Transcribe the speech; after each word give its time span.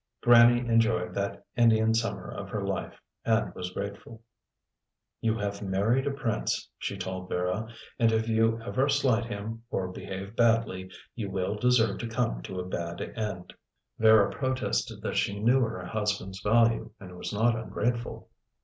Grannie 0.21 0.61
enjoyed 0.67 1.13
that 1.13 1.45
Indian 1.55 1.93
summer 1.93 2.27
of 2.31 2.49
her 2.49 2.65
life, 2.65 2.99
and 3.23 3.53
was 3.53 3.69
grateful. 3.69 4.23
"You 5.19 5.37
have 5.37 5.61
married 5.61 6.07
a 6.07 6.11
prince," 6.11 6.67
she 6.79 6.97
told 6.97 7.29
Vera, 7.29 7.67
"and 7.99 8.11
if 8.11 8.27
you 8.27 8.59
ever 8.63 8.89
slight 8.89 9.25
him 9.25 9.61
or 9.69 9.89
behave 9.91 10.35
badly, 10.35 10.89
you 11.13 11.29
will 11.29 11.55
deserve 11.55 11.99
to 11.99 12.07
come 12.07 12.41
to 12.41 12.59
a 12.59 12.65
bad 12.67 12.99
end." 13.15 13.53
Vera 13.99 14.31
protested 14.31 15.03
that 15.03 15.17
she 15.17 15.39
knew 15.39 15.61
her 15.61 15.85
husband's 15.85 16.39
value, 16.41 16.89
and 16.99 17.15
was 17.15 17.31
not 17.31 17.55
ungrateful. 17.55 18.27